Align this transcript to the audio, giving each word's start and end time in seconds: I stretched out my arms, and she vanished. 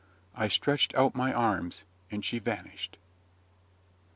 I 0.33 0.47
stretched 0.47 0.95
out 0.95 1.13
my 1.13 1.31
arms, 1.31 1.83
and 2.09 2.25
she 2.25 2.39
vanished. 2.39 2.97